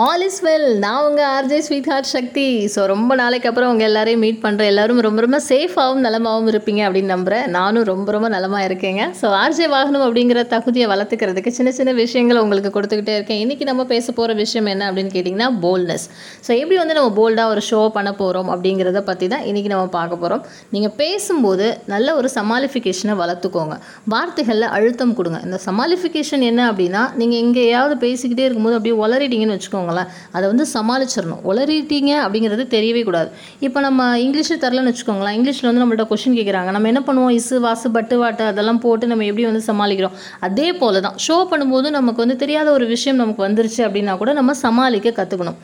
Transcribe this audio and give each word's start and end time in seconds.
All 0.00 0.22
is 0.26 0.38
well 0.44 0.68
நான் 0.82 1.06
உங்கள் 1.06 1.26
RJ 1.36 1.56
sweet 1.64 1.88
heart 1.90 2.08
Sakthi. 2.12 2.44
So 2.74 2.80
ரொம்ப 2.92 3.14
நாளைக்கு 3.20 3.48
அப்புறம் 3.48 3.70
உங்கள் 3.72 3.86
எல்லாரையும் 3.88 4.22
மீட் 4.24 4.38
பண்ணுறேன் 4.44 4.70
எல்லாரும் 4.72 5.00
ரொம்ப 5.06 5.20
ரொம்ப 5.24 5.38
சேஃபாகவும் 5.48 6.00
நலமாகவும் 6.06 6.48
இருப்பீங்க 6.52 6.80
அப்படின்னு 6.86 7.10
நம்புகிறேன் 7.14 7.44
நானும் 7.56 7.84
ரொம்ப 7.90 8.12
ரொம்ப 8.14 8.28
நலமாக 8.34 8.66
இருக்கேங்க. 8.68 9.02
ஸோ 9.18 9.26
ஆர்ஜே 9.40 9.66
வாகனம் 9.74 10.04
அப்படிங்கிற 10.06 10.42
தகுதியை 10.52 10.86
வளர்த்துக்கிறதுக்கு 10.92 11.50
சின்ன 11.58 11.72
சின்ன 11.78 11.92
விஷயங்களை 12.00 12.38
உங்களுக்கு 12.44 12.70
கொடுத்துக்கிட்டே 12.76 13.16
இருக்கேன். 13.18 13.40
இன்றைக்கி 13.44 13.66
நம்ம 13.70 13.84
பேச 13.92 14.06
போகிற 14.20 14.36
விஷயம் 14.42 14.70
என்ன 14.74 14.86
அப்படின்னு 14.90 15.12
கேட்டிங்கன்னா 15.16 15.48
போல்ட்னஸ் 15.64 16.06
ஸோ 16.46 16.50
எப்படி 16.60 16.78
வந்து 16.82 16.96
நம்ம 16.98 17.10
போல்டாக 17.18 17.54
ஒரு 17.54 17.64
ஷோ 17.70 17.82
பண்ண 17.98 18.12
போகிறோம் 18.22 18.50
அப்படிங்கிறத 18.54 19.02
பற்றி 19.10 19.28
தான் 19.34 19.44
இன்றைக்கி 19.52 19.72
நம்ம 19.74 19.92
பார்க்க 19.98 20.22
போகிறோம் 20.24 20.42
நீங்கள் 20.76 20.94
பேசும்போது 21.02 21.68
நல்ல 21.94 22.16
ஒரு 22.22 22.30
சமாளிஃபிகேஷனை 22.38 23.16
வளர்த்துக்கோங்க. 23.22 23.76
வார்த்தைகளில் 24.14 24.68
அழுத்தம் 24.78 25.14
கொடுங்க. 25.20 25.40
இந்த 25.48 25.60
சமாளிஃபிகேஷன் 25.68 26.48
என்ன 26.50 26.72
அப்படின்னா 26.72 27.04
நீங்கள் 27.22 27.42
எங்கேயாவது 27.44 27.96
பேசிக்கிட்டே 28.08 28.48
இருக்கும்போது 28.48 28.78
அப்படியே 28.80 28.98
உளறிட்டீங்கன்னு 29.04 29.58
வச்சுக்கோங்களேன் 29.82 30.10
அதை 30.36 30.44
வந்து 30.52 30.64
சமாளிச்சிடணும். 30.74 31.42
உளறிட்டீங்க 31.50 32.12
அப்படிங்கிறது 32.24 32.64
தெரியவே 32.76 33.02
கூடாது. 33.08 33.28
இப்போ 33.66 33.78
நம்ம 33.86 34.00
இங்கிலீஷில் 34.26 34.60
தரலன்னு 34.64 34.92
வச்சுக்கோங்களேன். 34.92 35.36
இங்கிலீஷில் 35.38 35.68
வந்து 35.70 35.82
நம்மள்ட்ட 35.82 36.06
கொஷின் 36.12 36.36
கேட்குறாங்க 36.38 36.70
நம்ம 36.76 36.88
என்ன 36.92 37.02
பண்ணுவோம்? 37.08 37.34
இசு 37.40 37.58
வாசு 37.66 37.90
பட்டு 37.96 38.16
வாட்டு 38.22 38.44
அதெல்லாம் 38.52 38.80
போட்டு 38.84 39.10
நம்ம 39.12 39.26
எப்படி 39.30 39.46
வந்து 39.50 39.64
சமாளிக்கிறோம்? 39.70 40.16
அதே 40.48 40.68
போல 40.82 41.00
தான் 41.06 41.18
ஷோ 41.26 41.38
பண்ணும்போது 41.52 41.90
நமக்கு 41.98 42.24
வந்து 42.24 42.38
தெரியாத 42.44 42.68
ஒரு 42.76 42.86
விஷயம் 42.94 43.20
நமக்கு 43.22 43.46
வந்துருச்சு 43.48 43.82
அப்படின்னா 43.88 44.14
கூட 44.22 44.32
நம்ம 44.40 44.56
சமாளிக்க 44.66 45.16
கற்றுக்கணும் 45.20 45.58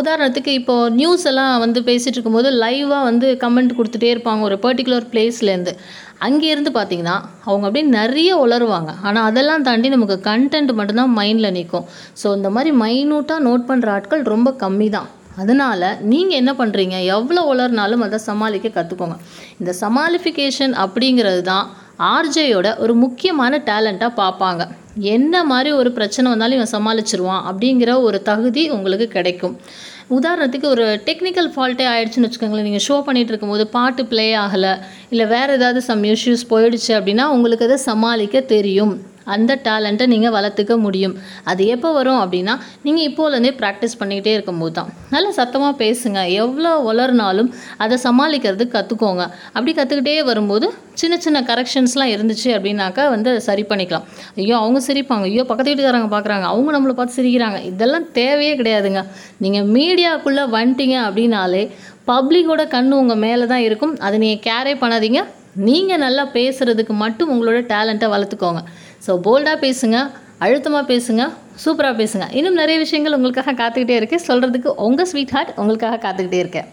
உதாரணத்துக்கு 0.00 0.50
இப்போது 0.58 0.90
நியூஸ் 0.98 1.24
எல்லாம் 1.30 1.54
வந்து 1.62 1.80
பேசிகிட்டு 1.86 2.16
இருக்கும்போது 2.18 2.48
லைவாக 2.62 3.02
வந்து 3.10 3.28
கமெண்ட் 3.44 3.72
கொடுத்துட்டே 3.78 4.10
இருப்பாங்க 4.14 4.42
ஒரு 4.48 4.56
பர்டிகுலர் 4.64 5.06
பிளேஸ்லேருந்து 5.12 5.72
அங்கேருந்து 6.26 6.70
பார்த்தீங்கன்னா 6.76 7.16
அவங்க 7.48 7.64
அப்படியே 7.66 7.86
நிறைய 7.98 8.30
உளருவாங்க. 8.44 8.90
ஆனால் 9.06 9.26
அதெல்லாம் 9.30 9.66
தாண்டி 9.68 9.88
நமக்கு 9.96 10.16
கண்டென்ட் 10.30 10.72
மட்டும்தான் 10.78 11.14
மைண்டில் 11.18 11.54
நிற்கும் 11.58 11.86
ஸோ 12.22 12.34
இந்த 12.38 12.50
மாதிரி 12.56 12.72
மைனூட்டாக 12.82 13.44
நோட் 13.48 13.68
பண்ணுற 13.70 13.90
ஆட்கள் 13.96 14.24
ரொம்ப 14.34 14.50
கம்மி 14.64 14.88
தான் 14.96 15.08
அதனால் 15.42 15.86
நீங்கள் 16.10 16.38
என்ன 16.40 16.52
பண்ணுறீங்க 16.58 16.96
எவ்வளோ 17.14 17.40
உளர்னாலும் 17.52 18.04
அதை 18.06 18.18
சமாளிக்க 18.30 18.68
கற்றுக்கோங்க 18.76 19.16
இந்த 19.60 19.70
சமாளிஃபிகேஷன் 19.80 20.74
அப்படிங்கிறது 20.84 21.42
தான் 21.52 21.66
ஆர்ஜேயோட 22.14 22.68
ஒரு 22.84 22.94
முக்கியமான 23.02 23.58
டேலண்ட்டாக 23.70 24.18
பார்ப்பாங்க. 24.20 24.62
என்ன 25.14 25.34
மாதிரி 25.50 25.70
ஒரு 25.80 25.90
பிரச்சனை 25.98 26.26
வந்தாலும் 26.30 26.58
இவன் 26.58 26.74
சமாளிச்சிருவான் 26.76 27.44
அப்படிங்கிற 27.50 27.90
ஒரு 28.06 28.18
தகுதி 28.30 28.62
உங்களுக்கு 28.76 29.08
கிடைக்கும். 29.16 29.56
உதாரணத்துக்கு 30.10 30.64
ஒரு 30.64 31.00
டெக்னிக்கல் 31.06 31.50
ஃபால்ட்டே 31.54 31.86
ஆயிடுச்சுன்னு 31.92 32.28
வச்சுக்கோங்களேன். 32.28 32.68
நீங்கள் 32.68 32.86
ஷோ 32.88 33.02
பண்ணிகிட்டு 33.06 33.32
இருக்கும்போது 33.32 33.66
பாட்டு 33.66 34.04
ப்ளே 34.04 34.34
ஆகலை 34.34 34.80
இல்லை 35.08 35.26
வேறு 35.26 35.52
ஏதாவது 35.52 35.80
சம் 35.80 36.02
இஷ்யூஸ் 36.02 36.44
போயிடுச்சு 36.50 36.92
அப்படின்னா 36.98 37.24
உங்களுக்கு 37.24 37.64
அதை 37.64 37.76
சமாளிக்க 37.76 38.40
தெரியும். 38.40 38.94
அந்த 39.34 39.52
டேலண்ட்டை 39.66 40.06
நீங்கள் 40.12 40.34
வளர்த்துக்க 40.36 40.74
முடியும். 40.84 41.14
அது 41.50 41.62
எப்போ 41.74 41.90
வரும் 41.98 42.20
அப்படின்னா 42.22 42.54
நீங்கள் 42.86 43.06
இப்போலேருந்தே 43.10 43.52
ப்ராக்டிஸ் 43.60 43.98
பண்ணிக்கிட்டே 44.00 44.32
இருக்கும்போது 44.36 44.74
தான். 44.78 44.90
நல்லா 45.14 45.30
சத்தமாக 45.40 45.74
பேசுங்க. 45.82 46.20
எவ்வளோ 46.42 46.72
வளர்னாலும் 46.88 47.50
அதை 47.84 47.98
சமாளிக்கிறது 48.06 48.66
கற்றுக்கோங்க 48.76 49.22
அப்படி 49.54 49.72
கற்றுக்கிட்டே 49.80 50.16
வரும்போது 50.30 50.66
சின்ன 51.02 51.14
சின்ன 51.24 51.38
கரெக்ஷன்ஸ்லாம் 51.50 52.12
இருந்துச்சு 52.16 52.50
அப்படின்னாக்கா 52.56 53.04
வந்து 53.14 53.30
அதை 53.32 53.40
சரி 53.48 53.62
பண்ணிக்கலாம். 53.70 54.04
ஐயோ 54.40 54.56
அவங்க 54.62 54.80
சிரிப்பாங்க. 54.88 55.24
ஐயோ 55.30 55.44
பக்கத்து 55.48 55.70
வீட்டுக்காரங்க 55.70 56.10
பார்க்குறாங்க 56.16 56.46
அவங்க 56.52 56.70
நம்மளை 56.76 56.94
பார்த்து 56.98 57.18
சிரிக்கிறாங்க. 57.20 57.58
இதெல்லாம் 57.70 58.06
தேவையே 58.18 58.52
கிடையாதுங்க. 58.60 59.02
நீங்கள் 59.44 59.66
மீடியாக்குள்ளே 59.76 60.44
வந்துட்டீங்க 60.56 60.96
அப்படின்னாலே 61.08 61.62
பப்ளிக்கோட 62.10 62.62
கண் 62.74 62.90
உங்கள் 63.00 63.20
மேலே 63.24 63.44
தான் 63.52 63.64
இருக்கும். 63.66 63.92
அதை 64.06 64.16
நீங்கள் 64.24 64.42
கேரே 64.46 64.74
பண்ணாதீங்க. 64.82 65.20
நீங்கள் 65.66 66.00
நல்லா 66.04 66.22
பேசுகிறதுக்கு 66.36 66.94
மட்டும் 67.02 67.30
உங்களோட 67.32 67.58
டேலண்ட்டை 67.72 68.08
வளர்த்துக்கோங்க. 68.14 68.62
ஸோ 69.06 69.12
போல்டாக 69.26 69.56
பேசுங்க 69.66 69.96
அழுத்தமாக 70.44 70.84
பேசுங்க 70.92 71.22
சூப்பராக 71.64 71.94
பேசுங்க. 72.00 72.26
இன்னும் 72.38 72.54
நிறைய 72.54 72.78
விஷயங்கள் 72.78 73.16
உங்களுக்காக 73.16 73.52
காத்துக்கிட்டே 73.52 73.96
இருக்கேன் 74.00 74.24
சொல்கிறதுக்கு 74.28 74.70
உங்கள் 74.86 75.08
ஸ்வீட் 75.10 75.34
ஹார்ட் 75.36 75.52
உங்களுக்காக 75.56 75.98
காத்துக்கிட்டே 76.04 76.40
இருக்கேன் 76.44 76.68